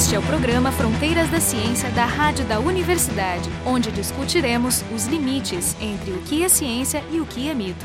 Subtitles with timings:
[0.00, 5.76] Este é o programa Fronteiras da Ciência da Rádio da Universidade, onde discutiremos os limites
[5.78, 7.84] entre o que é ciência e o que é mito.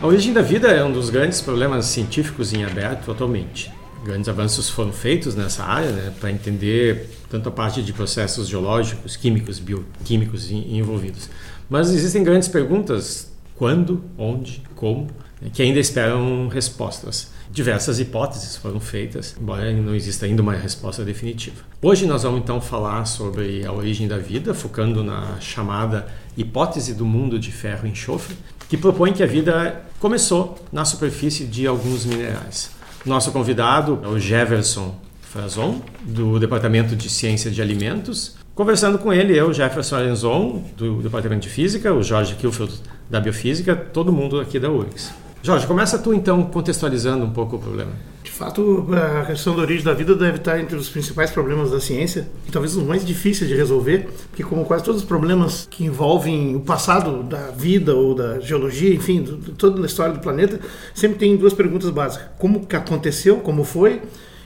[0.00, 3.72] A origem da vida é um dos grandes problemas científicos em aberto atualmente.
[4.04, 9.16] Grandes avanços foram feitos nessa área né, para entender tanto a parte de processos geológicos,
[9.16, 11.28] químicos, bioquímicos envolvidos.
[11.68, 15.08] Mas existem grandes perguntas: quando, onde, como,
[15.42, 17.36] né, que ainda esperam respostas.
[17.50, 21.56] Diversas hipóteses foram feitas, embora não exista ainda uma resposta definitiva.
[21.80, 26.06] Hoje nós vamos então falar sobre a origem da vida, focando na chamada
[26.36, 28.36] hipótese do mundo de ferro e enxofre,
[28.68, 32.70] que propõe que a vida começou na superfície de alguns minerais.
[33.04, 38.36] Nosso convidado é o Jefferson Frazon, do Departamento de Ciência de Alimentos.
[38.54, 42.74] Conversando com ele, eu, Jefferson Arenzon, do Departamento de Física, o Jorge Kilfield,
[43.08, 45.12] da Biofísica, todo mundo aqui da URGS.
[45.42, 47.92] Jorge, começa tu então contextualizando um pouco o problema.
[48.24, 51.80] De fato, a questão da origem da vida deve estar entre os principais problemas da
[51.80, 55.84] ciência e talvez os mais difíceis de resolver, porque como quase todos os problemas que
[55.84, 59.24] envolvem o passado da vida ou da geologia, enfim,
[59.56, 60.60] toda a história do planeta,
[60.94, 64.02] sempre tem duas perguntas básicas: como que aconteceu, como foi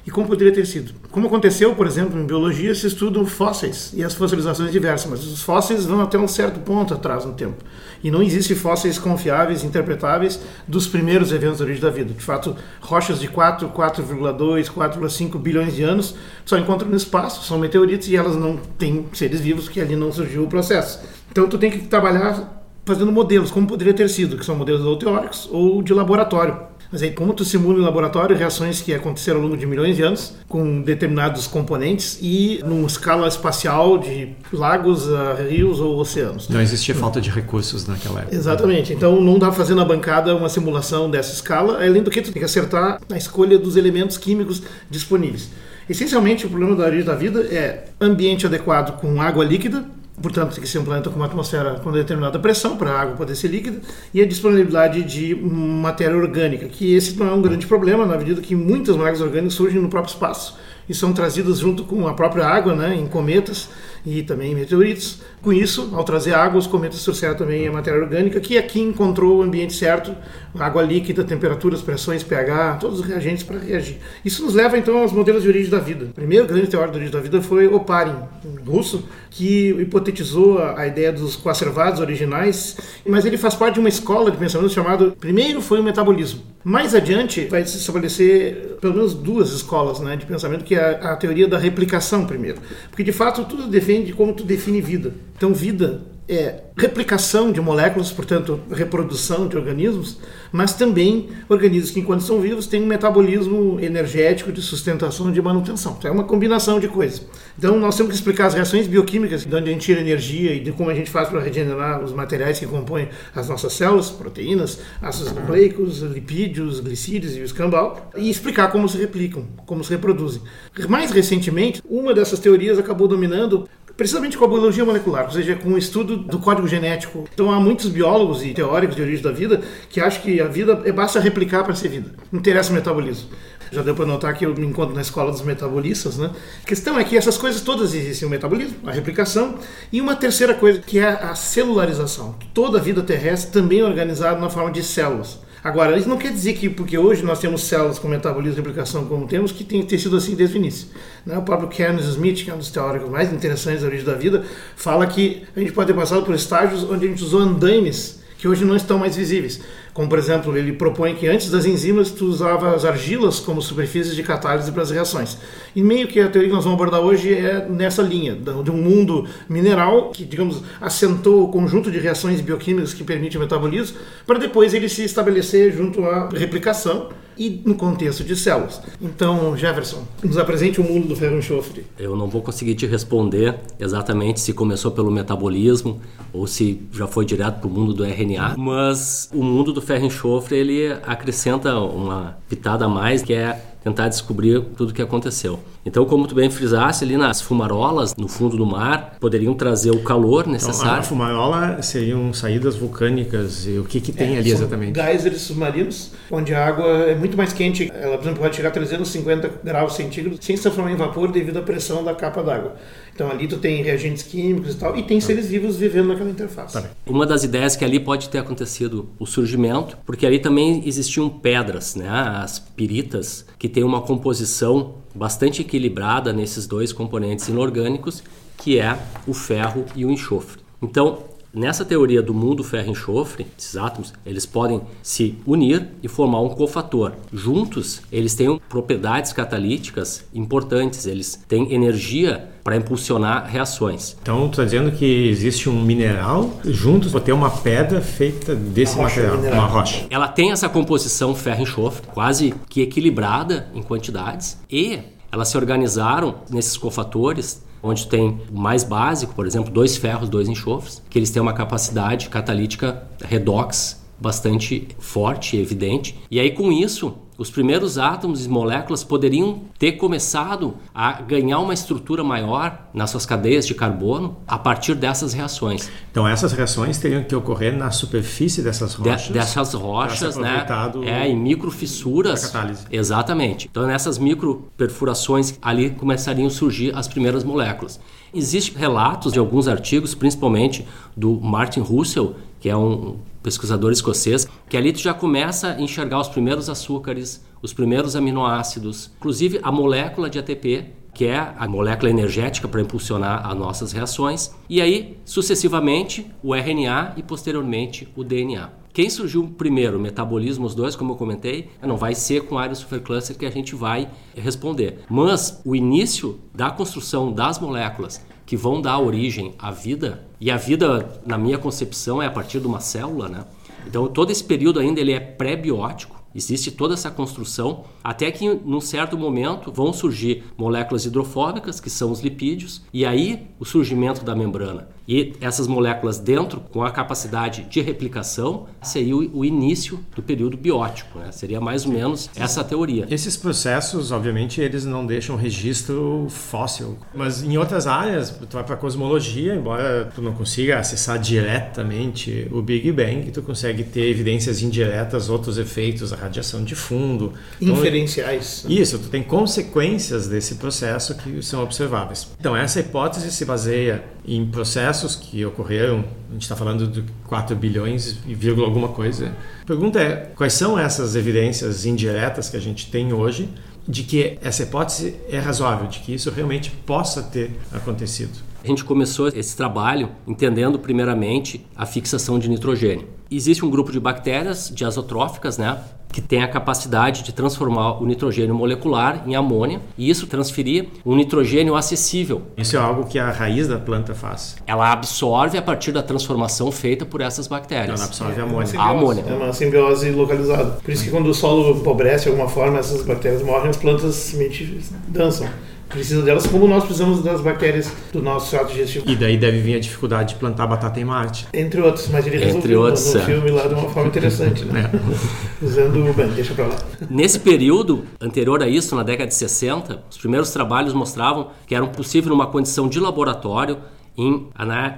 [0.06, 0.92] e como poderia ter sido.
[1.10, 5.42] Como aconteceu, por exemplo, em biologia, se estudam fósseis e as fossilizações diversas, mas os
[5.42, 7.62] fósseis vão até um certo ponto atrás no tempo.
[8.02, 12.12] E não existem fósseis confiáveis, interpretáveis dos primeiros eventos da origem da vida.
[12.12, 16.14] De fato, rochas de 4, 4,2, 4,5 bilhões de anos
[16.44, 20.10] só encontram no espaço, são meteoritos e elas não têm seres vivos, que ali não
[20.10, 21.00] surgiu o processo.
[21.30, 24.96] Então tu tem que trabalhar fazendo modelos, como poderia ter sido, que são modelos ou
[24.96, 26.71] teóricos ou de laboratório.
[26.92, 30.02] Mas aí, como tu simula em laboratório reações que aconteceram ao longo de milhões de
[30.02, 35.08] anos, com determinados componentes e numa escala espacial de lagos,
[35.48, 36.50] rios ou oceanos.
[36.50, 38.36] Não existia falta de recursos naquela época.
[38.36, 38.92] Exatamente.
[38.92, 42.30] Então, não dá pra fazer na bancada uma simulação dessa escala, além do que tu
[42.30, 45.48] tem que acertar na escolha dos elementos químicos disponíveis.
[45.88, 49.84] Essencialmente, o problema da origem da vida é ambiente adequado com água líquida,
[50.22, 53.16] Portanto, tem que ser um planeta com uma atmosfera com determinada pressão para a água
[53.16, 53.80] poder ser líquida
[54.14, 58.40] e a disponibilidade de matéria orgânica, que esse não é um grande problema, na medida
[58.40, 60.56] que muitas moléculas orgânicas surgem no próprio espaço
[60.88, 63.68] e são trazidas junto com a própria água, né, em cometas
[64.04, 65.20] e também meteoritos.
[65.40, 69.38] Com isso, ao trazer água, os cometas trouxeram também a matéria orgânica, que aqui encontrou
[69.38, 70.14] o ambiente certo,
[70.58, 73.98] água líquida, temperaturas, pressões, pH, todos os reagentes para reagir.
[74.24, 76.06] Isso nos leva então aos modelos de origem da vida.
[76.06, 80.86] O primeiro grande teórico de origem da vida foi Oparin, um russo, que hipotetizou a
[80.86, 82.76] ideia dos coacervados originais,
[83.06, 86.42] mas ele faz parte de uma escola de pensamento chamado primeiro foi o metabolismo.
[86.62, 91.16] Mais adiante vai se estabelecer pelo menos duas escolas né, de pensamento, que é a
[91.16, 92.58] teoria da replicação primeiro.
[92.88, 95.12] Porque de fato tudo depende de como tu define vida.
[95.36, 100.18] Então vida é replicação de moléculas, portanto, reprodução de organismos,
[100.50, 105.42] mas também organismos que, enquanto são vivos, têm um metabolismo energético de sustentação e de
[105.42, 105.96] manutenção.
[105.98, 107.22] Então, é uma combinação de coisas.
[107.58, 110.60] Então, nós temos que explicar as reações bioquímicas, de onde a gente tira energia e
[110.60, 114.78] de como a gente faz para regenerar os materiais que compõem as nossas células, proteínas,
[115.02, 120.40] ácidos nucleicos, lipídios, glicídios e o escambau, e explicar como se replicam, como se reproduzem.
[120.88, 123.68] Mais recentemente, uma dessas teorias acabou dominando
[124.02, 127.24] precisamente com a biologia molecular, ou seja, com o estudo do código genético.
[127.32, 130.82] Então há muitos biólogos e teóricos de origem da vida que acham que a vida
[130.84, 132.10] é basta replicar para ser vida.
[132.32, 133.30] Não interessa o metabolismo.
[133.70, 136.32] Já deu para notar que eu me encontro na escola dos metabolistas, né?
[136.64, 139.54] A questão é que essas coisas todas existem, o metabolismo, a replicação
[139.92, 142.34] e uma terceira coisa que é a celularização.
[142.52, 145.38] Toda a vida terrestre também é organizada na forma de células.
[145.64, 149.04] Agora, isso não quer dizer que, porque hoje nós temos células com metabolismo e replicação
[149.04, 150.88] como temos, que tem que ter sido assim desde o início.
[151.24, 151.38] Né?
[151.38, 154.44] O próprio Kenneth Smith, que é um dos teóricos mais interessantes da origem da vida,
[154.74, 158.48] fala que a gente pode ter passado por estágios onde a gente usou andaimes que
[158.48, 159.60] hoje não estão mais visíveis.
[159.94, 164.16] Como, por exemplo, ele propõe que antes das enzimas tu usava as argilas como superfícies
[164.16, 165.38] de catálise para as reações.
[165.76, 168.76] E meio que a teoria que nós vamos abordar hoje é nessa linha, de um
[168.76, 173.96] mundo mineral que, digamos, assentou o conjunto de reações bioquímicas que permite o metabolismo,
[174.26, 178.80] para depois ele se estabelecer junto à replicação e no contexto de células.
[179.00, 181.84] Então, Jefferson, nos apresente o mundo do ferro enxofre.
[181.98, 186.00] Eu não vou conseguir te responder exatamente se começou pelo metabolismo
[186.32, 190.04] ou se já foi direto para o mundo do RNA, mas o mundo do ferro
[190.04, 195.58] enxofre ele acrescenta uma pitada a mais que é tentar descobrir tudo o que aconteceu.
[195.84, 200.02] Então, como tu bem frisasse ali nas fumarolas no fundo do mar, poderiam trazer o
[200.02, 200.92] calor necessário.
[200.92, 205.00] Então, a fumarola seriam saídas vulcânicas e o que que tem é, ali exatamente?
[205.00, 207.90] Geysers submarinos, onde a água é muito mais quente.
[207.92, 211.58] Ela, por exemplo, pode chegar a 350 graus centígrados sem se transformar em vapor devido
[211.58, 212.76] à pressão da capa d'água.
[213.14, 215.26] Então ali tu tem reagentes químicos e tal, e tem tá.
[215.26, 216.72] seres vivos vivendo naquela interface.
[216.72, 221.28] Tá Uma das ideias que ali pode ter acontecido o surgimento, porque ali também existiam
[221.28, 222.08] pedras, né?
[222.08, 228.22] As piritas, que tem uma composição bastante equilibrada nesses dois componentes inorgânicos,
[228.56, 230.60] que é o ferro e o enxofre.
[230.80, 236.48] Então, Nessa teoria do mundo ferro-enxofre, esses átomos, eles podem se unir e formar um
[236.48, 237.12] cofator.
[237.30, 244.16] Juntos, eles têm propriedades catalíticas importantes, eles têm energia para impulsionar reações.
[244.22, 248.94] Então, tu está dizendo que existe um mineral juntos pode ter uma pedra feita desse
[248.94, 250.06] uma material, uma rocha.
[250.08, 255.00] Ela tem essa composição ferro-enxofre quase que equilibrada em quantidades e
[255.30, 260.48] elas se organizaram nesses cofatores onde tem o mais básico, por exemplo, dois ferros, dois
[260.48, 266.16] enxofres, que eles têm uma capacidade catalítica redox bastante forte e evidente.
[266.30, 271.74] E aí com isso, os primeiros átomos e moléculas poderiam ter começado a ganhar uma
[271.74, 275.90] estrutura maior nas suas cadeias de carbono a partir dessas reações.
[276.10, 279.22] Então essas reações teriam que ocorrer na superfície dessas rochas.
[279.22, 280.66] De, dessas rochas, né?
[281.04, 282.52] É, em microfissuras.
[282.90, 283.68] Exatamente.
[283.70, 287.98] Então nessas microperfurações ali começariam a surgir as primeiras moléculas.
[288.34, 294.76] Existem relatos de alguns artigos, principalmente do Martin Russell, que é um pesquisador escocês, que
[294.76, 300.30] ali tu já começa a enxergar os primeiros açúcares, os primeiros aminoácidos, inclusive a molécula
[300.30, 306.30] de ATP, que é a molécula energética para impulsionar as nossas reações, e aí, sucessivamente,
[306.40, 308.70] o RNA e posteriormente o DNA.
[308.92, 313.36] Quem surgiu primeiro, metabolismo, os dois, como eu comentei, não vai ser com área supercluster
[313.36, 315.00] que a gente vai responder.
[315.10, 320.58] Mas o início da construção das moléculas que vão dar origem à vida, e a
[320.58, 323.46] vida, na minha concepção, é a partir de uma célula, né?
[323.86, 328.80] Então, todo esse período ainda ele é pré-biótico, Existe toda essa construção, até que num
[328.80, 334.34] certo momento vão surgir moléculas hidrofóbicas, que são os lipídios, e aí o surgimento da
[334.34, 334.88] membrana.
[335.06, 341.18] E essas moléculas dentro, com a capacidade de replicação, seria o início do período biótico.
[341.18, 341.32] Né?
[341.32, 343.06] Seria mais ou menos essa teoria.
[343.10, 346.96] Esses processos, obviamente, eles não deixam registro fóssil.
[347.14, 352.46] Mas em outras áreas, tu vai para a cosmologia, embora tu não consiga acessar diretamente
[352.50, 357.32] o Big Bang, tu consegue ter evidências indiretas, outros efeitos, a radiação de fundo.
[357.60, 358.64] Então, Inferenciais.
[358.68, 362.28] Isso, tu tem consequências desse processo que são observáveis.
[362.38, 367.56] Então, essa hipótese se baseia em processos que ocorreram, a gente está falando de 4
[367.56, 369.34] bilhões e vírgula alguma coisa.
[369.62, 373.48] A pergunta é, quais são essas evidências indiretas que a gente tem hoje
[373.86, 378.38] de que essa hipótese é razoável, de que isso realmente possa ter acontecido?
[378.62, 383.08] A gente começou esse trabalho entendendo primeiramente a fixação de nitrogênio.
[383.28, 388.54] Existe um grupo de bactérias diazotróficas, né, que tem a capacidade de transformar o nitrogênio
[388.54, 392.42] molecular em amônia e isso transferir um nitrogênio acessível.
[392.56, 394.56] Isso é algo que a raiz da planta faz.
[394.66, 397.98] Ela absorve a partir da transformação feita por essas bactérias.
[397.98, 398.72] Ela absorve a amônia.
[398.72, 399.24] É a amônia.
[399.26, 400.72] É uma simbiose localizada.
[400.82, 404.14] Por isso que quando o solo empobrece de alguma forma, essas bactérias morrem, as plantas
[404.14, 405.48] simplesmente dançam
[405.92, 409.08] precisa delas, como nós precisamos das bactérias do nosso trato digestivo.
[409.08, 411.46] E daí deve vir a dificuldade de plantar batata em Marte.
[411.52, 413.24] Entre outros, mas ele resolveu outros, no, no é.
[413.24, 414.90] filme lá de uma forma interessante, né?
[414.92, 415.64] É.
[415.64, 416.14] Usando o...
[416.14, 416.76] Bem, deixa pra lá.
[417.08, 421.86] Nesse período anterior a isso, na década de 60, os primeiros trabalhos mostravam que era
[421.86, 423.78] possível numa condição de laboratório
[424.16, 424.48] em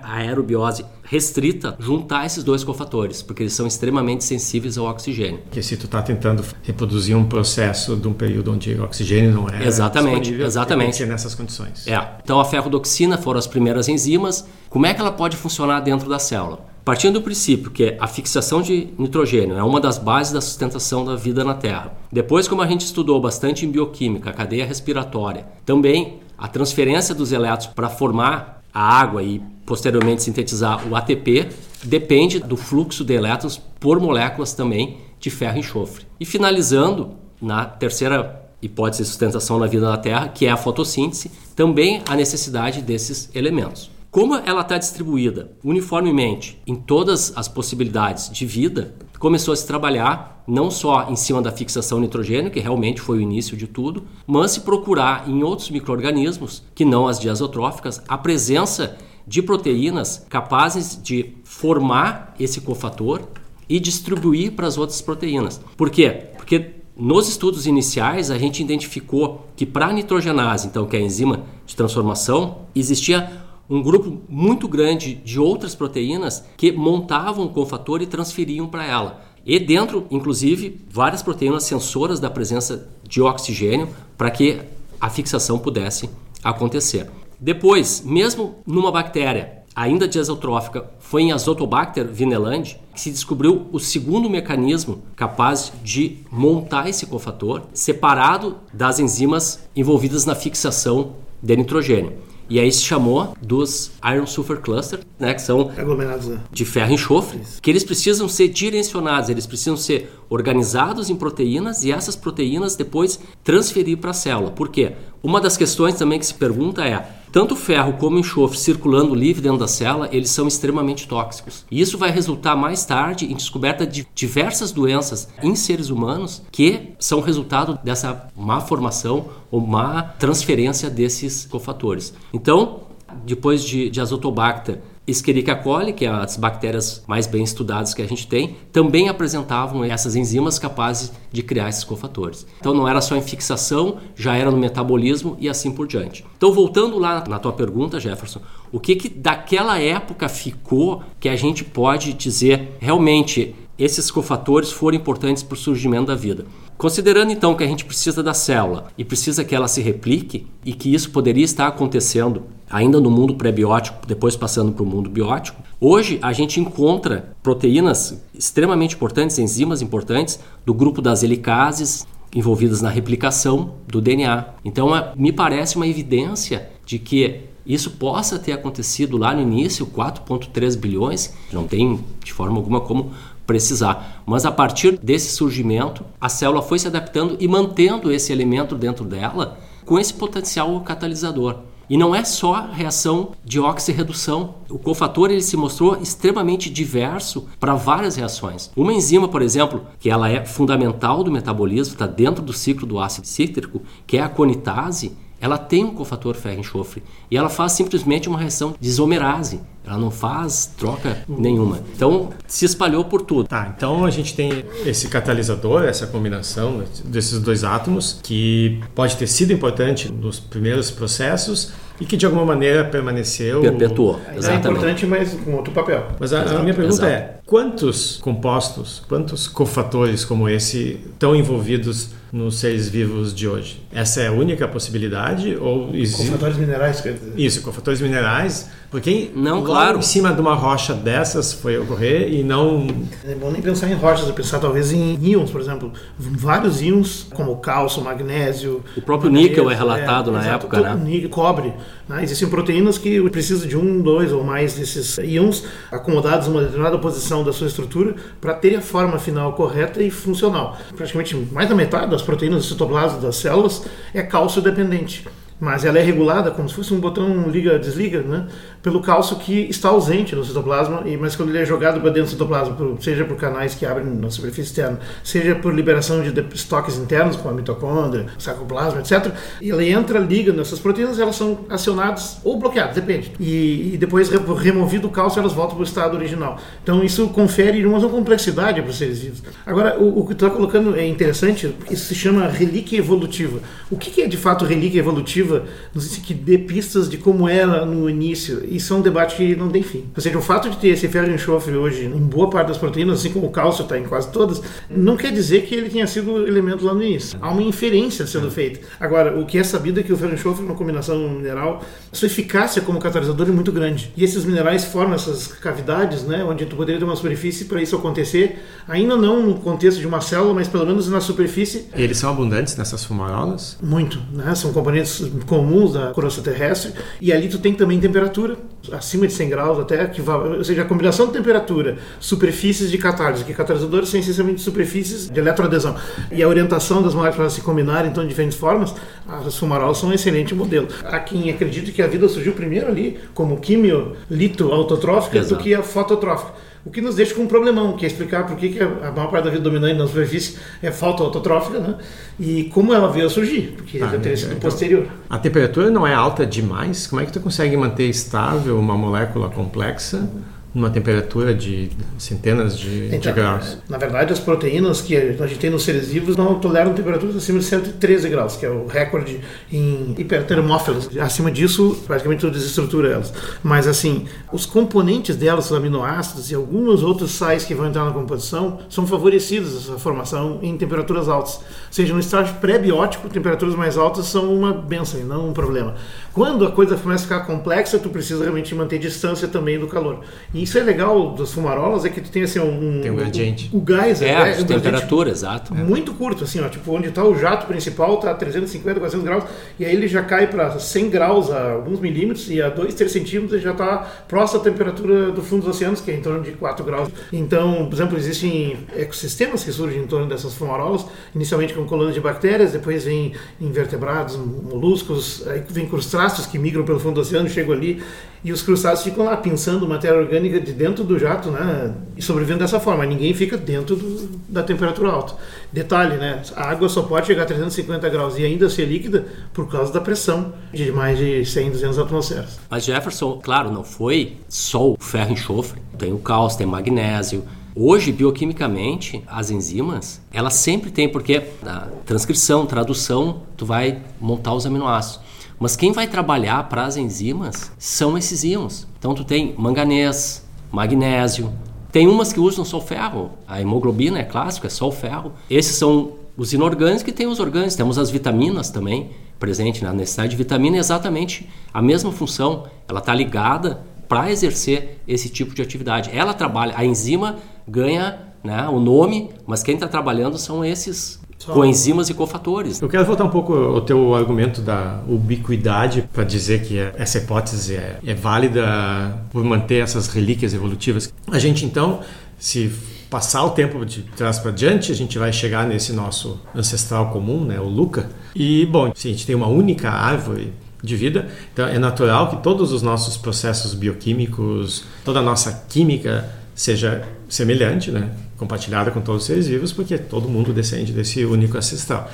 [0.02, 5.40] aerobiose restrita juntar esses dois cofatores, porque eles são extremamente sensíveis ao oxigênio.
[5.50, 9.48] Que se tu está tentando reproduzir um processo de um período onde o oxigênio não
[9.48, 11.86] é exatamente, exatamente nessas condições.
[11.86, 12.00] É.
[12.22, 14.46] Então a ferrodoxina foram as primeiras enzimas.
[14.68, 16.74] Como é que ela pode funcionar dentro da célula?
[16.84, 21.16] Partindo do princípio que a fixação de nitrogênio é uma das bases da sustentação da
[21.16, 21.94] vida na Terra.
[22.12, 27.32] Depois, como a gente estudou bastante em bioquímica, a cadeia respiratória, também a transferência dos
[27.32, 31.48] elétrons para formar a água e posteriormente sintetizar o ATP
[31.84, 36.04] depende do fluxo de elétrons por moléculas também de ferro e enxofre.
[36.18, 41.30] E finalizando, na terceira hipótese de sustentação na vida na Terra, que é a fotossíntese,
[41.54, 43.90] também a necessidade desses elementos.
[44.14, 50.44] Como ela está distribuída uniformemente em todas as possibilidades de vida, começou a se trabalhar
[50.46, 54.52] não só em cima da fixação nitrogênio, que realmente foi o início de tudo, mas
[54.52, 61.34] se procurar em outros microrganismos, que não as diazotróficas, a presença de proteínas capazes de
[61.42, 63.20] formar esse cofator
[63.68, 65.60] e distribuir para as outras proteínas.
[65.76, 66.28] Por quê?
[66.36, 71.02] Porque nos estudos iniciais a gente identificou que para a nitrogenase, então que é a
[71.02, 78.02] enzima de transformação, existia um grupo muito grande de outras proteínas que montavam o cofator
[78.02, 79.24] e transferiam para ela.
[79.46, 84.60] E dentro, inclusive, várias proteínas sensoras da presença de oxigênio para que
[85.00, 86.08] a fixação pudesse
[86.42, 87.10] acontecer.
[87.38, 94.30] Depois, mesmo numa bactéria ainda dieseltrófica, foi em Azotobacter vinelandi que se descobriu o segundo
[94.30, 102.23] mecanismo capaz de montar esse cofator separado das enzimas envolvidas na fixação de nitrogênio.
[102.48, 106.40] E aí se chamou dos Iron Sulfur Cluster, né, que são Aglomerados, né?
[106.52, 111.84] de ferro e enxofre, que eles precisam ser direcionados, eles precisam ser organizados em proteínas
[111.84, 114.50] e essas proteínas depois transferir para a célula.
[114.50, 114.92] Por quê?
[115.22, 119.58] Uma das questões também que se pergunta é: tanto ferro como enxofre circulando livre dentro
[119.58, 121.66] da célula, eles são extremamente tóxicos.
[121.68, 126.92] E isso vai resultar mais tarde em descoberta de diversas doenças em seres humanos que
[126.96, 132.14] são resultado dessa má formação ou má transferência desses cofatores.
[132.32, 132.82] Então,
[133.26, 138.08] depois de, de Azotobacter Escherichia coli, que é as bactérias mais bem estudadas que a
[138.08, 142.46] gente tem, também apresentavam essas enzimas capazes de criar esses cofatores.
[142.58, 146.24] Então não era só em fixação, já era no metabolismo e assim por diante.
[146.36, 148.40] Então voltando lá na tua pergunta, Jefferson,
[148.72, 154.96] o que que daquela época ficou que a gente pode dizer realmente esses cofatores foram
[154.96, 156.46] importantes para o surgimento da vida?
[156.76, 160.72] Considerando então que a gente precisa da célula e precisa que ela se replique e
[160.72, 165.62] que isso poderia estar acontecendo ainda no mundo pré-biótico, depois passando para o mundo biótico,
[165.80, 172.88] hoje a gente encontra proteínas extremamente importantes, enzimas importantes do grupo das helicases envolvidas na
[172.88, 174.46] replicação do DNA.
[174.64, 179.86] Então é, me parece uma evidência de que isso possa ter acontecido lá no início,
[179.86, 183.12] 4,3 bilhões, não tem de forma alguma como
[183.46, 184.22] precisar.
[184.26, 189.04] Mas a partir desse surgimento, a célula foi se adaptando e mantendo esse elemento dentro
[189.04, 191.56] dela com esse potencial catalisador.
[191.88, 194.54] E não é só a reação de oxirredução.
[194.70, 198.70] O cofator ele se mostrou extremamente diverso para várias reações.
[198.74, 202.98] Uma enzima, por exemplo, que ela é fundamental do metabolismo, está dentro do ciclo do
[202.98, 208.30] ácido cítrico, que é a conitase, ela tem um cofator ferro-enxofre e ela faz simplesmente
[208.30, 209.60] uma reação de isomerase.
[209.86, 211.80] Ela não faz troca nenhuma.
[211.94, 213.46] Então, se espalhou por tudo.
[213.48, 219.26] Tá, então a gente tem esse catalisador, essa combinação desses dois átomos, que pode ter
[219.26, 223.60] sido importante nos primeiros processos e que de alguma maneira permaneceu.
[223.60, 224.20] Perpetuou.
[224.32, 224.68] É Exatamente.
[224.68, 226.08] importante, mas com outro papel.
[226.18, 227.12] Mas a, a Exato, minha pergunta exato.
[227.12, 233.80] é: quantos compostos, quantos cofatores como esse estão envolvidos nos seres vivos de hoje?
[233.92, 237.32] Essa é a única possibilidade ou existe Concentrados minerais, quer dizer.
[237.36, 238.68] isso, cofatores minerais?
[238.90, 239.98] Porque Não, claro.
[239.98, 242.86] em cima de uma rocha dessas foi ocorrer e não
[243.24, 245.92] É bom nem pensar em rochas, é pensar talvez em íons, por exemplo.
[246.18, 248.82] Vários íons, como cálcio, magnésio.
[248.96, 250.94] O próprio manganês, níquel é relatado na exato, época, to- né?
[251.04, 251.72] níquel, cobre.
[252.08, 252.22] né?
[252.22, 256.98] Existem proteínas que precisam de um, dois ou mais desses íons acomodados em uma determinada
[256.98, 260.76] posição da sua estrutura para ter a forma final correta e funcional.
[260.96, 265.26] Praticamente mais da metade das proteínas do citoplasma das células é cálcio dependente.
[265.60, 268.46] Mas ela é regulada como se fosse um botão liga-desliga, né?
[268.84, 272.24] Pelo cálcio que está ausente no citoplasma, e mas quando ele é jogado para dentro
[272.28, 276.98] do citoplasma, seja por canais que abrem na superfície externa, seja por liberação de estoques
[276.98, 282.36] internos, como a mitocôndria, o sarcoplasma, etc., ele entra, liga nessas proteínas, elas são acionadas
[282.44, 283.32] ou bloqueadas, depende.
[283.40, 286.58] E, e depois, re- removido o cálcio, elas voltam para o estado original.
[286.82, 289.42] Então isso confere uma complexidade para os seres vivos.
[289.64, 293.60] Agora, o, o que está colocando é interessante, isso se chama relíquia evolutiva.
[293.90, 295.64] O que, que é de fato relíquia evolutiva?
[295.94, 298.73] Nos diz que dê pistas de como era no início.
[298.74, 300.04] Isso é um debate que não tem fim.
[300.16, 302.78] Ou seja, o fato de ter esse ferro e enxofre hoje em boa parte das
[302.78, 306.06] proteínas, assim como o cálcio está em quase todas, não quer dizer que ele tenha
[306.06, 307.38] sido elemento lá no início.
[307.40, 308.80] Há uma inferência sendo feita.
[308.98, 312.26] Agora, o que é sabido é que o ferro e enxofre, uma combinação mineral, sua
[312.26, 314.12] eficácia como catalisador é muito grande.
[314.16, 317.94] E esses minerais formam essas cavidades, né, onde tu poderia ter uma superfície para isso
[317.94, 322.30] acontecer, ainda não no contexto de uma célula, mas pelo menos na superfície eles são
[322.30, 323.78] abundantes nessas fumarolas.
[323.82, 324.54] muito, né?
[324.54, 328.56] São componentes comuns da crosta terrestre e ali tu tem também temperatura
[328.92, 333.44] acima de 100 graus até que ou seja, a combinação de temperatura, superfícies de catálise,
[333.44, 335.96] que catalisadores são essencialmente superfícies de eletroadesão
[336.30, 338.94] e a orientação das moléculas se combinarem então de diferentes formas,
[339.26, 340.88] as fumarolas são um excelente modelo.
[341.04, 345.62] Há quem acredite que a vida surgiu primeiro ali como quimio lito autotrófica do Exato.
[345.62, 346.52] que a fototrófica.
[346.86, 349.44] O que nos deixa com um problemão, que é explicar por que a maior parte
[349.44, 351.94] da vida dominante na superfície é fotoautotrófica, né?
[352.38, 355.06] E como ela veio a surgir, porque Ah, já teria né, sido então- posterior.
[355.30, 357.06] A temperatura não é alta demais?
[357.06, 360.28] Como é que tu consegue manter estável uma molécula complexa
[360.74, 361.88] numa temperatura de
[362.18, 363.78] centenas de, então, de graus.
[363.88, 367.60] Na verdade, as proteínas que a gente tem nos seres vivos não toleram temperaturas acima
[367.60, 369.40] de 113 graus, que é o recorde
[369.70, 371.16] em hipertermófilos.
[371.18, 373.32] Acima disso, praticamente tudo desestrutura elas.
[373.62, 378.10] Mas assim, os componentes delas, os aminoácidos e alguns outros sais que vão entrar na
[378.10, 381.54] composição, são favorecidos essa formação em temperaturas altas.
[381.54, 381.62] Ou
[381.92, 385.94] seja, no estágio pré-biótico, temperaturas mais altas são uma benção e não um problema.
[386.32, 390.20] Quando a coisa começa a ficar complexa, tu precisa realmente manter distância também do calor.
[390.52, 393.00] E isso é legal das fumarolas, é que tu tem assim um...
[393.00, 393.70] Tem um gradiente.
[393.72, 395.74] O, o gás é, é um temperatura, exato.
[395.74, 399.44] Muito curto, assim, ó, tipo, onde está o jato principal está 350, 400 graus,
[399.78, 403.10] e aí ele já cai para 100 graus a alguns milímetros, e a 2, 3
[403.10, 406.52] centímetros já está próximo à temperatura do fundo dos oceanos, que é em torno de
[406.52, 407.08] 4 graus.
[407.32, 412.20] Então, por exemplo, existem ecossistemas que surgem em torno dessas fumarolas, inicialmente com colônias de
[412.20, 417.48] bactérias, depois vem invertebrados, moluscos, aí vem crustáceos, crustáceos que migram pelo fundo do oceano
[417.48, 418.02] chegam ali
[418.44, 421.94] e os crustáceos ficam lá pensando matéria orgânica de dentro do jato, né?
[422.14, 423.06] E sobrevivendo dessa forma.
[423.06, 425.34] Ninguém fica dentro do, da temperatura alta.
[425.72, 426.42] Detalhe, né?
[426.54, 429.24] A água só pode chegar a 350 graus e ainda ser líquida
[429.54, 432.60] por causa da pressão de mais de 100, 200 atmosferas.
[432.68, 435.80] Mas Jefferson, claro, não foi só o ferro e enxofre.
[435.96, 437.44] Tem o cálcio, tem magnésio.
[437.74, 444.64] Hoje, bioquimicamente, as enzimas, elas sempre têm, porque na transcrição, tradução, tu vai montar os
[444.64, 445.23] aminoácidos.
[445.58, 448.86] Mas quem vai trabalhar para as enzimas são esses íons.
[448.98, 451.52] Então tu tem manganês, magnésio,
[451.92, 453.30] tem umas que usam só ferro.
[453.46, 455.32] A hemoglobina é clássico, é só o ferro.
[455.48, 457.76] Esses são os inorgânicos e tem os orgânicos.
[457.76, 462.64] Temos as vitaminas também presente na necessidade de vitamina é exatamente a mesma função.
[462.88, 466.10] Ela está ligada para exercer esse tipo de atividade.
[466.12, 471.20] Ela trabalha, a enzima ganha né, o nome, mas quem está trabalhando são esses.
[471.46, 472.80] Coenzimas e cofatores.
[472.80, 477.76] Eu quero voltar um pouco ao teu argumento da ubiquidade para dizer que essa hipótese
[477.76, 481.12] é, é válida por manter essas relíquias evolutivas.
[481.30, 482.00] A gente então,
[482.38, 482.72] se
[483.10, 487.44] passar o tempo de trás para diante, a gente vai chegar nesse nosso ancestral comum,
[487.44, 488.10] né, o Luca.
[488.34, 492.42] E bom, se a gente tem uma única árvore de vida, então é natural que
[492.42, 498.10] todos os nossos processos bioquímicos, toda a nossa química seja semelhante, né?
[498.36, 502.10] Compartilhada com todos os seres vivos, porque todo mundo descende desse único ancestral.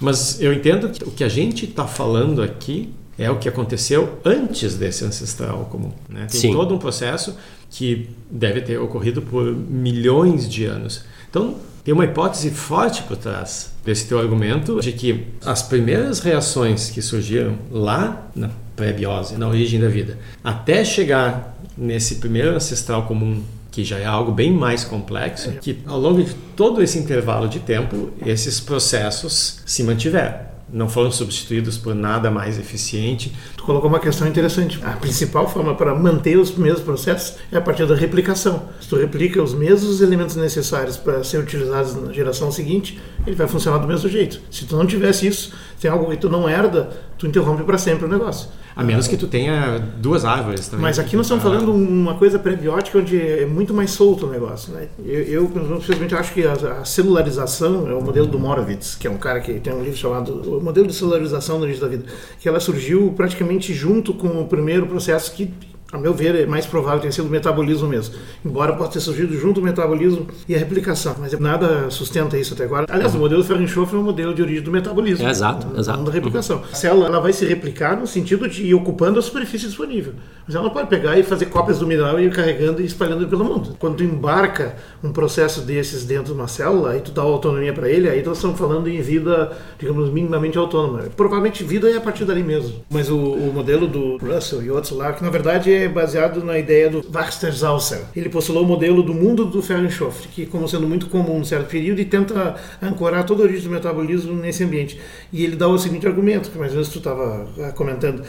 [0.00, 4.18] Mas eu entendo que o que a gente está falando aqui é o que aconteceu
[4.24, 5.92] antes desse ancestral comum.
[6.08, 6.26] Né?
[6.30, 6.52] Tem Sim.
[6.52, 7.36] todo um processo
[7.68, 11.04] que deve ter ocorrido por milhões de anos.
[11.28, 16.90] Então, tem uma hipótese forte por trás desse teu argumento de que as primeiras reações
[16.90, 23.42] que surgiram lá na pré-biose, na origem da vida, até chegar nesse primeiro ancestral comum
[23.70, 27.60] que já é algo bem mais complexo, que ao longo de todo esse intervalo de
[27.60, 30.50] tempo, esses processos se mantiveram.
[30.72, 33.32] Não foram substituídos por nada mais eficiente.
[33.56, 34.78] Tu colocou uma questão interessante.
[34.84, 38.68] A principal forma para manter os primeiros processos é a partir da replicação.
[38.80, 43.48] Se tu replica os mesmos elementos necessários para ser utilizados na geração seguinte, ele vai
[43.48, 44.40] funcionar do mesmo jeito.
[44.48, 48.04] Se tu não tivesse isso, tem algo que tu não herda, tu interrompe para sempre
[48.04, 48.48] o negócio.
[48.76, 50.82] A menos que tu tenha duas árvores também.
[50.82, 54.72] Mas aqui nós estamos falando uma coisa prebiótica onde é muito mais solto o negócio.
[54.72, 54.88] Né?
[55.04, 59.10] Eu, eu simplesmente acho que a, a, celularização é o modelo do Morovitz, que é
[59.10, 62.04] um cara que tem um livro chamado O Modelo de Celularização no Início da Vida,
[62.38, 65.52] que ela surgiu praticamente junto com o primeiro processo que
[65.92, 68.14] a meu ver, é mais provável tenha sido o metabolismo mesmo.
[68.44, 71.16] Embora possa ter surgido junto o metabolismo e a replicação.
[71.18, 72.86] Mas nada sustenta isso até agora.
[72.88, 75.26] Aliás, o modelo ferro-enxofre é um modelo de origem do metabolismo.
[75.26, 75.98] É, exato, não, exato.
[75.98, 76.58] Não da replicação.
[76.58, 76.64] Uhum.
[76.72, 80.12] A célula ela vai se replicar no sentido de ir ocupando a superfície disponível.
[80.46, 83.26] Mas ela não pode pegar e fazer cópias do mineral e ir carregando e espalhando
[83.26, 83.76] pelo mundo.
[83.78, 87.88] Quando tu embarca um processo desses dentro de uma célula, aí tu dá autonomia para
[87.88, 91.02] ele, aí nós estamos falando em vida, digamos, minimamente autônoma.
[91.16, 92.74] Provavelmente vida é a partir dali mesmo.
[92.90, 96.58] Mas o, o modelo do Russell e outros lá, que na verdade é baseado na
[96.58, 98.02] ideia do Baxter Zauser.
[98.14, 101.44] Ele postulou o modelo do mundo do ferro enxofre, que como sendo muito comum em
[101.44, 105.00] certo período, e tenta ancorar toda a origem do metabolismo nesse ambiente.
[105.32, 108.22] E ele dá o seguinte argumento, que mais ou menos tu estava ah, comentando.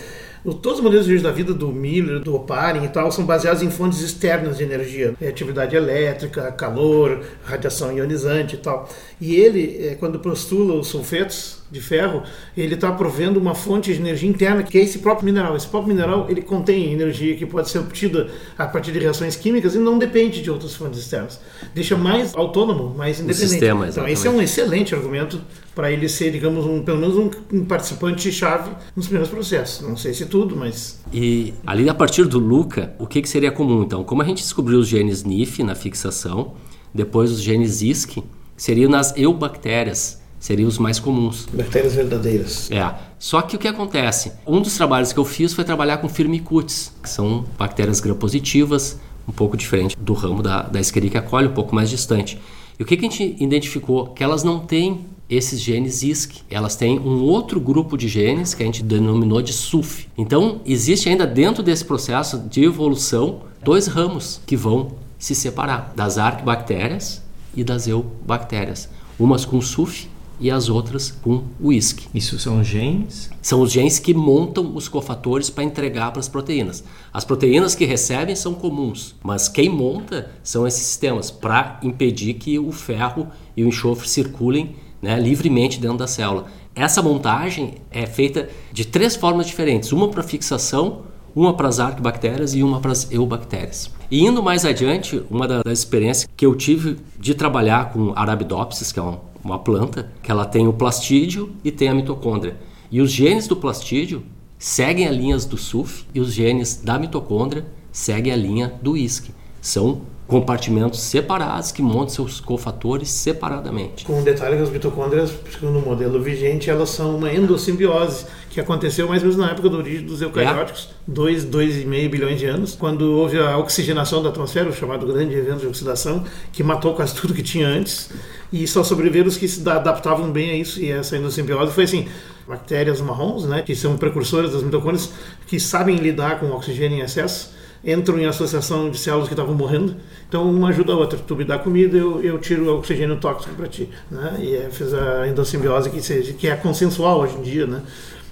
[0.43, 3.61] Todos os modelos de origem da vida do Miller, do Oparin e tal são baseados
[3.61, 8.89] em fontes externas de energia, é, atividade elétrica, calor, radiação ionizante e tal.
[9.19, 12.23] E ele, é, quando postula os sulfetos, de ferro,
[12.55, 15.55] ele está provendo uma fonte de energia interna que é esse próprio mineral.
[15.55, 19.73] Esse próprio mineral ele contém energia que pode ser obtida a partir de reações químicas
[19.75, 21.39] e não depende de outras fontes externas.
[21.73, 23.45] Deixa mais autônomo, mais independente.
[23.45, 25.41] O sistema, então esse é um excelente argumento
[25.73, 29.88] para ele ser, digamos, um, pelo menos um, um participante chave nos primeiros processos.
[29.88, 33.51] Não sei se tudo, mas e ali a partir do Luca, o que, que seria
[33.51, 34.03] comum então?
[34.03, 36.53] Como a gente descobriu os genes NIF na fixação,
[36.93, 38.23] depois os genes ISC,
[38.55, 41.47] seriam nas eubactérias seriam os mais comuns.
[41.54, 42.69] Bactérias verdadeiras.
[42.71, 42.93] É.
[43.19, 44.34] Só que o que acontece?
[44.45, 49.32] Um dos trabalhos que eu fiz foi trabalhar com firmicutes, que são bactérias gram-positivas, um
[49.32, 52.39] pouco diferente do ramo da, da Escherichia coli, um pouco mais distante.
[52.80, 54.08] E o que, que a gente identificou?
[54.08, 56.41] Que elas não têm esses genes ISC.
[56.49, 60.08] Elas têm um outro grupo de genes que a gente denominou de SUF.
[60.17, 66.17] Então, existe ainda dentro desse processo de evolução dois ramos que vão se separar, das
[66.17, 67.21] arquibactérias
[67.56, 68.89] e das eubactérias.
[69.19, 70.10] Umas com SUF
[70.41, 72.08] e as outras com whisky.
[72.13, 73.30] Isso são genes?
[73.41, 76.84] São os genes que montam os cofatores para entregar para as proteínas.
[77.13, 82.58] As proteínas que recebem são comuns, mas quem monta são esses sistemas para impedir que
[82.58, 86.45] o ferro e o enxofre circulem né, livremente dentro da célula.
[86.73, 91.04] Essa montagem é feita de três formas diferentes: uma para fixação,
[91.36, 93.91] uma para as arquibactérias e uma para as eubactérias.
[94.10, 98.99] E indo mais adiante, uma das experiências que eu tive de trabalhar com Arabidopsis, que
[98.99, 102.58] é uma uma planta, que ela tem o plastídio e tem a mitocôndria.
[102.91, 104.23] E os genes do plastídio
[104.58, 109.32] seguem as linhas do SUF e os genes da mitocôndria seguem a linha do ISC.
[109.62, 114.06] São compartimentos separados que montam seus cofatores separadamente.
[114.06, 118.59] Com um detalhe que as mitocôndrias, segundo o modelo vigente, elas são uma endossimbiose que
[118.59, 121.47] aconteceu mais ou menos na época da origem dos eucarióticos, 2, é.
[121.47, 125.67] 2,5 bilhões de anos, quando houve a oxigenação da atmosfera, o chamado grande evento de
[125.67, 128.11] oxidação, que matou quase tudo que tinha antes,
[128.51, 132.07] e só sobreviveram os que se adaptavam bem a isso, e essa endossimbiose foi assim,
[132.45, 135.13] bactérias marrons, né, que são precursoras das mitocôndrias,
[135.47, 139.95] que sabem lidar com oxigênio em excesso, entram em associação de células que estavam morrendo.
[140.27, 141.17] Então, uma ajuda a outra.
[141.17, 143.89] Tu me dá comida, eu, eu tiro o oxigênio tóxico para ti.
[144.09, 144.37] Né?
[144.39, 147.65] E é, fez a endossimbiose que, seja, que é consensual hoje em dia.
[147.65, 147.81] Né?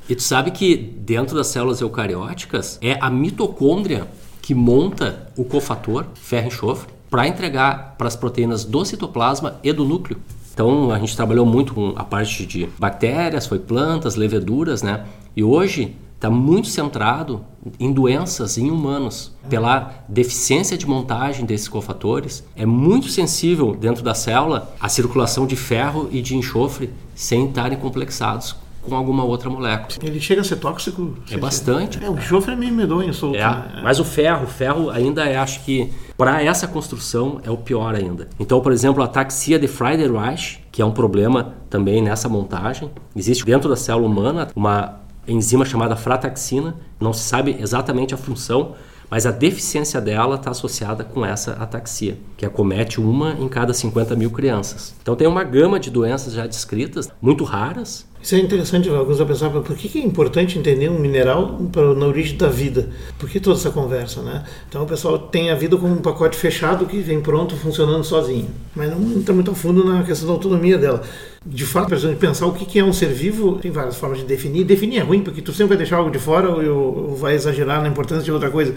[0.10, 4.08] E tu sabe que dentro das células eucarióticas é a mitocôndria
[4.42, 9.86] que monta o cofator ferro enxofre para entregar para as proteínas do citoplasma e do
[9.86, 10.18] núcleo.
[10.52, 15.06] Então a gente trabalhou muito com a parte de bactérias, foi plantas, leveduras, né?
[15.36, 17.46] E hoje está muito centrado
[17.80, 22.44] em doenças em humanos, pela deficiência de montagem desses cofatores.
[22.56, 27.78] É muito sensível dentro da célula a circulação de ferro e de enxofre sem estarem
[27.78, 30.00] complexados com alguma outra molécula.
[30.02, 31.16] Ele chega a ser tóxico?
[31.30, 32.04] É bastante.
[32.04, 33.38] É, o enxofre é meio medonho, solto.
[33.38, 33.82] É, né?
[33.84, 37.96] Mas o ferro, o ferro ainda é, acho que para essa construção é o pior
[37.96, 38.28] ainda.
[38.40, 43.46] Então, por exemplo, a taxia de Friedreich, que é um problema também nessa montagem, existe
[43.46, 48.76] dentro da célula humana uma enzima chamada frataxina, não se sabe exatamente a função,
[49.10, 54.16] mas a deficiência dela está associada com essa ataxia, que acomete uma em cada 50
[54.16, 54.96] mil crianças.
[55.02, 59.28] Então tem uma gama de doenças já descritas, muito raras, isso é interessante, alguns vão
[59.28, 61.58] pensar, por que é importante entender um mineral
[61.96, 62.90] na origem da vida?
[63.18, 64.44] Por que toda essa conversa, né?
[64.68, 68.50] Então o pessoal tem a vida como um pacote fechado que vem pronto, funcionando sozinho.
[68.76, 71.02] Mas não entra muito a fundo na questão da autonomia dela.
[71.46, 74.66] De fato, a pensar o que é um ser vivo, tem várias formas de definir.
[74.66, 77.88] Definir é ruim, porque tu sempre vai deixar algo de fora ou vai exagerar na
[77.88, 78.76] importância de outra coisa.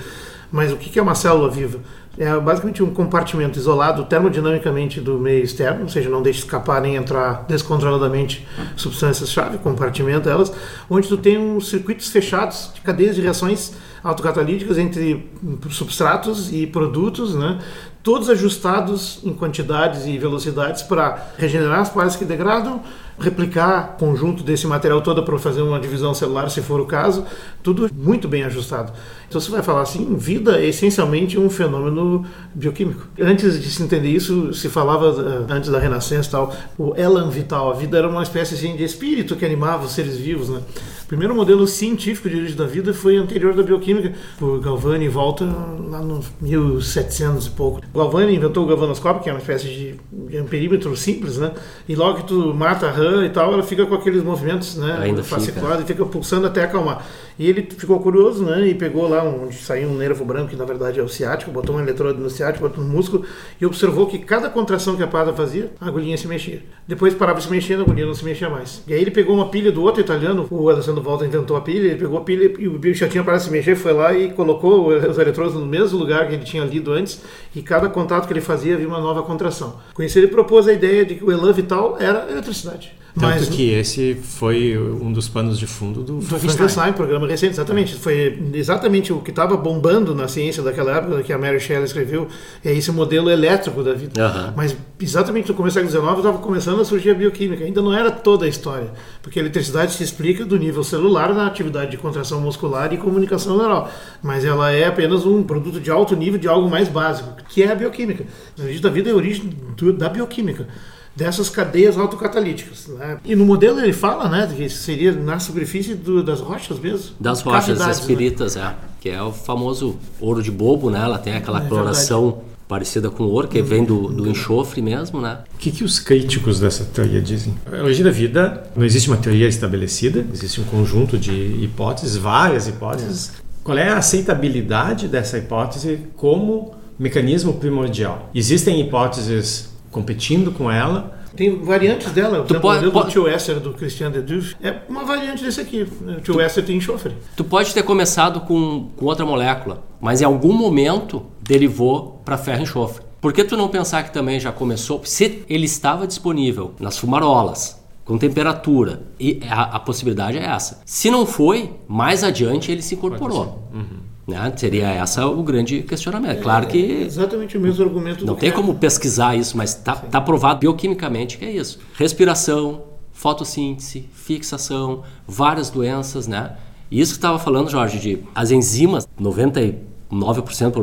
[0.53, 1.81] Mas o que é uma célula viva?
[2.19, 6.97] É basicamente um compartimento isolado termodinamicamente do meio externo, ou seja, não deixa escapar nem
[6.97, 8.47] entrar descontroladamente
[8.77, 10.53] substâncias-chave, compartimenta elas,
[10.91, 13.73] onde tu tem uns circuitos fechados de cadeias de reações
[14.05, 15.31] autocatalíticas entre
[15.71, 17.59] substratos e produtos, né?
[18.03, 22.83] todos ajustados em quantidades e velocidades para regenerar as partes que degradam,
[23.23, 27.25] replicar conjunto desse material todo para fazer uma divisão celular, se for o caso,
[27.63, 28.93] tudo muito bem ajustado.
[29.29, 33.09] Então você vai falar assim, vida é essencialmente um fenômeno bioquímico.
[33.19, 35.07] Antes de se entender isso, se falava
[35.49, 38.85] eh, antes da Renascença tal, o elan vital, a vida era uma espécie assim, de
[38.85, 40.61] espírito que animava os seres vivos, né?
[41.05, 45.45] O primeiro modelo científico de origem da vida foi anterior da bioquímica, o Galvani volta
[45.45, 47.81] lá no 1700 e pouco.
[47.95, 51.53] Galvani inventou o galvanoscópio, que é uma espécie de amperímetro simples, né?
[51.89, 54.99] E logo que tu mata a rã e tal, ela fica com aqueles movimentos, né?
[55.01, 57.05] Ainda fasciculada e fica pulsando até acalmar.
[57.39, 58.69] E ele ficou curioso, né?
[58.69, 61.77] E pegou lá onde saiu um nervo branco, que na verdade é o ciático, botou
[61.77, 63.25] um eletrodo no ciático, botou no músculo
[63.61, 66.63] e observou que cada contração que a parada fazia, a agulhinha se mexia.
[66.87, 68.83] Depois parava se mexer, a agulhinha não se mexia mais.
[68.87, 71.87] E aí ele pegou uma pilha do outro italiano, o Alessandro Volta inventou a pilha,
[71.87, 74.15] ele pegou a pilha e o bicho já tinha parado de se mexer, foi lá
[74.15, 77.23] e colocou os eletrodos no mesmo lugar que ele tinha lido antes
[77.55, 79.81] e cada contato que ele fazia havia uma nova contração.
[79.95, 83.02] Com isso ele propôs a ideia de que o elan vital era eletricidade.
[83.15, 87.53] Tanto Mas, que esse foi um dos panos de fundo do, do Frankenstein, programa recente,
[87.53, 87.95] exatamente.
[87.95, 92.27] Foi exatamente o que estava bombando na ciência daquela época, que a Mary Shelley escreveu,
[92.65, 94.19] é esse modelo elétrico da vida.
[94.19, 94.53] Uhum.
[94.57, 97.65] Mas exatamente no começo do século XIX estava começando a surgir a bioquímica.
[97.65, 101.47] Ainda não era toda a história, porque a eletricidade se explica do nível celular na
[101.47, 103.91] atividade de contração muscular e comunicação neural.
[104.23, 107.73] Mas ela é apenas um produto de alto nível de algo mais básico, que é
[107.73, 108.25] a bioquímica.
[108.59, 109.51] A origem da vida é a origem
[109.99, 110.67] da bioquímica
[111.15, 112.87] dessas cadeias autocatalíticas.
[112.89, 113.19] Né?
[113.25, 117.15] E no modelo ele fala né, que seria na superfície do, das rochas mesmo.
[117.21, 118.63] Das rochas, das piritas, né?
[118.63, 118.75] é.
[119.01, 121.01] que é o famoso ouro de bobo, né?
[121.01, 122.45] Ela tem aquela é coloração verdade.
[122.67, 125.39] parecida com ouro, que vem do, do enxofre mesmo, né?
[125.55, 127.55] O que, que os críticos dessa teoria dizem?
[127.71, 132.67] A origem da vida não existe uma teoria estabelecida, existe um conjunto de hipóteses, várias
[132.67, 133.33] hipóteses.
[133.63, 138.29] Qual é a aceitabilidade dessa hipótese como mecanismo primordial?
[138.35, 142.45] Existem hipóteses competindo com ela, tem variantes dela.
[142.45, 145.61] Tu pode, o modelo do tio Esser do Christian de Duve é uma variante desse
[145.61, 145.83] aqui.
[145.83, 147.15] O tio Esser tem enxofre.
[147.37, 152.61] Tu pode ter começado com, com outra molécula, mas em algum momento derivou para ferro
[152.61, 153.05] e enxofre.
[153.21, 155.01] Por que tu não pensar que também já começou?
[155.05, 160.83] Se ele estava disponível nas fumarolas, com temperatura, e a, a possibilidade é essa.
[160.85, 163.69] Se não foi, mais adiante ele se incorporou.
[163.73, 164.12] Uhum.
[164.33, 164.53] Né?
[164.57, 166.39] Seria essa o grande questionamento.
[166.39, 166.79] É, claro que.
[166.79, 168.63] É exatamente o mesmo argumento Não tem cara.
[168.63, 171.79] como pesquisar isso, mas está tá provado bioquimicamente que é isso.
[171.95, 176.53] Respiração, fotossíntese, fixação, várias doenças, né?
[176.91, 179.75] E isso que estava falando, Jorge, de as enzimas, 99%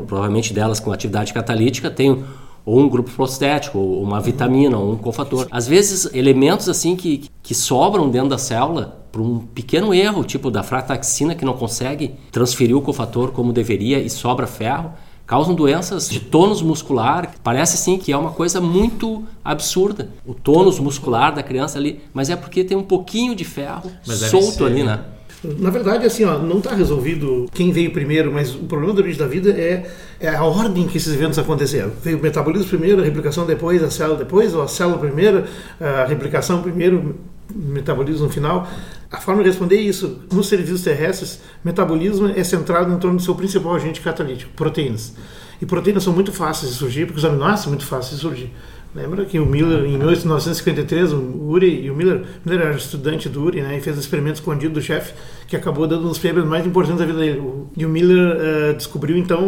[0.06, 2.24] provavelmente delas com atividade catalítica, tem
[2.66, 5.48] ou um grupo prostético, ou uma vitamina, ou um cofator.
[5.50, 10.52] Às vezes, elementos assim que, que sobram dentro da célula por um pequeno erro, tipo
[10.52, 14.94] da frataxina que não consegue transferir o cofator como deveria e sobra ferro,
[15.26, 17.34] causam doenças de tônus muscular.
[17.44, 20.10] Parece assim que é uma coisa muito absurda.
[20.26, 24.54] O tônus muscular da criança ali, mas é porque tem um pouquinho de ferro solto
[24.54, 25.02] ser, ali, né?
[25.44, 29.20] Na verdade, assim, ó, não está resolvido quem veio primeiro, mas o problema da origem
[29.20, 31.92] da vida é, é a ordem que esses eventos aconteceram.
[32.04, 35.46] Veio o metabolismo primeiro, a replicação depois, a célula depois, ou a célula primeiro,
[35.80, 37.16] a replicação primeiro,
[37.54, 38.68] metabolismo final.
[39.12, 43.18] A forma de responder é isso, nos seres vivos terrestres, metabolismo é centrado em torno
[43.18, 45.16] do seu principal agente catalítico, proteínas.
[45.62, 48.54] E proteínas são muito fáceis de surgir, porque os aminoácidos são muito fáceis de surgir.
[48.94, 53.44] Lembra que o Miller, em 1953, o Uri e o Miller, Miller era estudante do
[53.44, 55.14] Uri, né, e fez um experimento escondido do chefe,
[55.48, 57.68] que acabou dando um prêmios mais importantes da vida dele.
[57.78, 58.38] E o Miller
[58.72, 59.48] uh, descobriu, então,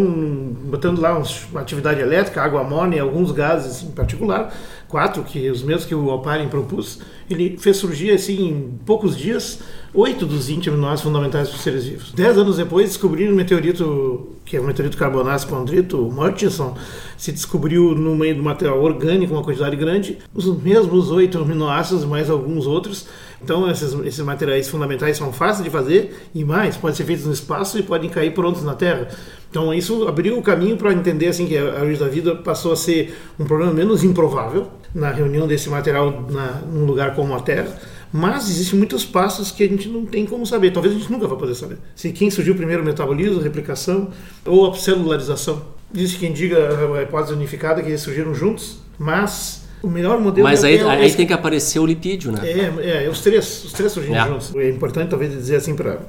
[0.65, 4.53] botando lá uma atividade elétrica, água amônia e alguns gases em particular,
[4.91, 6.99] quatro, que os mesmos que o Alparin propôs,
[7.29, 9.59] ele fez surgir, assim, em poucos dias,
[9.93, 12.11] oito dos 20 aminoácidos fundamentais para os seres vivos.
[12.11, 16.75] Dez anos depois, descobriram um meteorito, que é o meteorito carbonáceo condrito, o Murchison,
[17.17, 22.29] se descobriu no meio do material orgânico, uma quantidade grande, os mesmos oito aminoácidos, mais
[22.29, 23.07] alguns outros.
[23.41, 27.33] Então, esses, esses materiais fundamentais são fáceis de fazer e mais, podem ser feitos no
[27.33, 29.07] espaço e podem cair prontos na Terra.
[29.51, 32.75] Então, isso abriu o caminho para entender assim que a origem da vida passou a
[32.75, 37.77] ser um problema menos improvável na reunião desse material na, num lugar como a Terra.
[38.13, 40.71] Mas existem muitos passos que a gente não tem como saber.
[40.71, 41.77] Talvez a gente nunca vai poder saber.
[41.93, 44.09] Se quem surgiu primeiro, o metabolismo, a replicação
[44.45, 45.61] ou a celularização.
[45.93, 50.63] Existe quem diga a hipótese unificada que eles surgiram juntos, mas o melhor modelo Mas
[50.63, 52.39] é aí, é, aí tem que aparecer o lipídio, né?
[52.43, 54.27] É, é os três, os três surgiram é.
[54.27, 54.55] juntos.
[54.55, 55.99] É importante talvez dizer assim para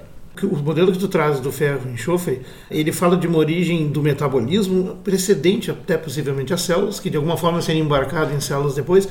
[0.42, 2.40] o modelo que tu traz do ferro enxofre,
[2.70, 7.36] ele fala de uma origem do metabolismo precedente até possivelmente às células, que de alguma
[7.36, 9.08] forma seriam embarcadas em células depois,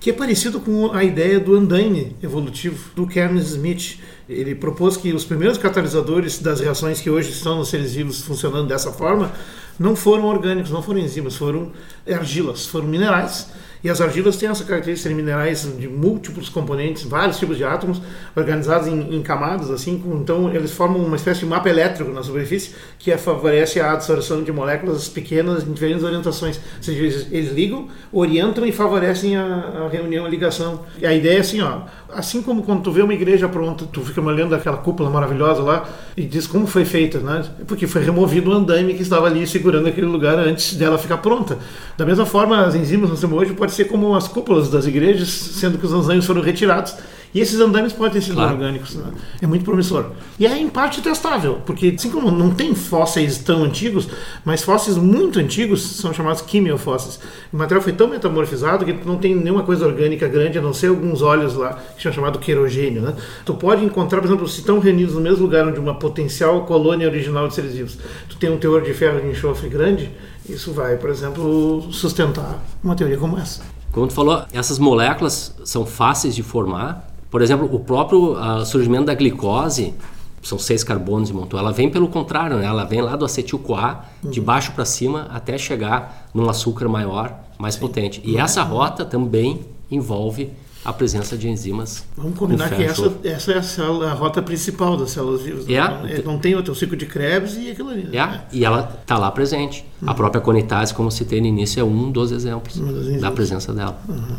[0.00, 3.98] que é parecido com a ideia do andaime evolutivo do Kevin Smith.
[4.28, 8.68] Ele propôs que os primeiros catalisadores das reações que hoje estão nos seres vivos funcionando
[8.68, 9.32] dessa forma
[9.78, 11.72] não foram orgânicos, não foram enzimas, foram
[12.06, 13.48] argilas, foram minerais
[13.82, 18.00] e as argilas têm essa característica de minerais de múltiplos componentes, vários tipos de átomos,
[18.36, 22.22] organizados em, em camadas, assim, com, então eles formam uma espécie de mapa elétrico na
[22.22, 26.56] superfície que favorece a absorção de moléculas pequenas em diferentes orientações.
[26.56, 30.84] Ou seja, eles, eles ligam, orientam e favorecem a, a, reunião, a ligação.
[30.98, 34.02] E a ideia é assim, ó, assim como quando tu vê uma igreja pronta, tu
[34.02, 37.44] fica olhando aquela cúpula maravilhosa lá e diz como foi feita, né?
[37.66, 41.56] Porque foi removido o andaime que estava ali segurando aquele lugar antes dela ficar pronta.
[41.96, 45.78] Da mesma forma, as enzimas no hoje pode ser como as cúpulas das igrejas, sendo
[45.78, 46.96] que os andaimes foram retirados.
[47.34, 48.52] E esses andaimes podem ter sido claro.
[48.52, 48.94] orgânicos.
[48.94, 49.12] Né?
[49.42, 50.12] É muito promissor.
[50.38, 54.08] E é em parte testável, porque assim como não tem fósseis tão antigos,
[54.44, 57.20] mas fósseis muito antigos são chamados quimiofósseis.
[57.52, 60.88] O material foi tão metamorfizado que não tem nenhuma coisa orgânica grande, a não ser
[60.88, 63.02] alguns óleos lá, que são chamados querogênio.
[63.02, 63.14] Né?
[63.44, 67.06] Tu pode encontrar, por exemplo, se estão reunidos no mesmo lugar onde uma potencial colônia
[67.06, 70.10] original de seres vivos, tu tem um teor de ferro e enxofre grande,
[70.48, 73.62] isso vai, por exemplo, sustentar uma teoria como essa.
[73.92, 77.06] Como tu falou, essas moléculas são fáceis de formar.
[77.30, 79.94] Por exemplo, o próprio uh, surgimento da glicose,
[80.42, 82.66] são seis carbonos de montão, ela vem pelo contrário, né?
[82.66, 84.30] ela vem lá do acetil-CoA, uhum.
[84.30, 87.80] de baixo para cima, até chegar num açúcar maior, mais Sim.
[87.80, 88.22] potente.
[88.24, 89.60] E essa rota também
[89.90, 90.50] envolve
[90.84, 92.04] a presença de enzimas.
[92.16, 95.66] Vamos combinar que essa, essa é a, célula, a, rota principal das células vivas.
[95.66, 95.74] Né?
[95.74, 98.08] É, não, não tem outro ciclo de Krebs e aquilo ali.
[98.12, 98.44] É, né?
[98.52, 99.84] e ela está lá presente.
[100.00, 100.08] Uhum.
[100.08, 102.80] A própria conitase, como citei no início, é um dos exemplos
[103.20, 104.00] da presença dela.
[104.08, 104.36] Uhum.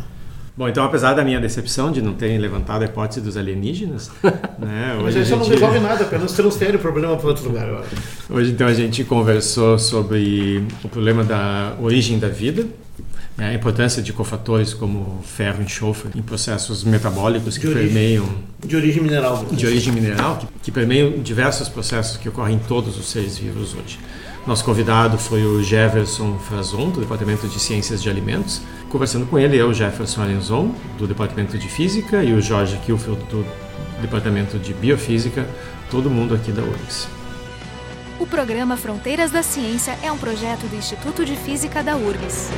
[0.60, 4.12] Bom, então apesar da minha decepção de não terem levantado a hipótese dos alienígenas,
[4.60, 7.46] né, Mas hoje, a isso não gente, resolve nada, apenas transfere o problema para outro
[7.46, 7.70] lugar.
[7.76, 7.96] acho.
[8.30, 12.68] hoje então a gente conversou sobre o problema da origem da vida,
[13.38, 17.94] né, a importância de cofatores como ferro e enxofre em processos metabólicos que De origem.
[17.94, 18.26] permeiam
[18.62, 19.46] De origem mineral.
[19.50, 23.74] de origem mineral, que, que permeiam diversos processos que ocorrem em todos os seres vivos
[23.74, 23.98] hoje.
[24.46, 28.62] Nosso convidado foi o Jefferson Frazon, do Departamento de Ciências de Alimentos.
[28.90, 33.46] Conversando com ele, eu, Jefferson Arenzon, do Departamento de Física, e o Jorge Kilfield, do
[34.02, 35.48] Departamento de Biofísica,
[35.92, 37.08] todo mundo aqui da URGS.
[38.20, 42.50] O programa Fronteiras da Ciência é um projeto do Instituto de Física da URGS.